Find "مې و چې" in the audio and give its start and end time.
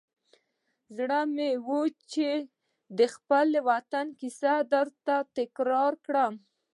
1.35-2.29